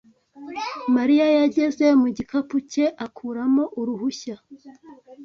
Mariya 0.95 1.25
yageze 1.37 1.85
mu 2.01 2.07
gikapu 2.17 2.55
cye 2.71 2.85
akuramo 3.05 3.63
uruhushya. 3.79 4.35